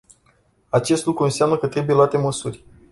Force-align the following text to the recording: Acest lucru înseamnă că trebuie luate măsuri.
Acest 0.69 1.05
lucru 1.05 1.23
înseamnă 1.23 1.57
că 1.57 1.67
trebuie 1.67 1.95
luate 1.95 2.17
măsuri. 2.17 2.63